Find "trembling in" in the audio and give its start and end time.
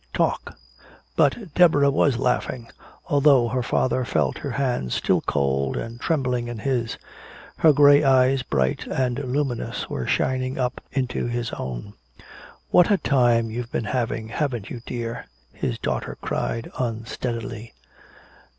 6.01-6.57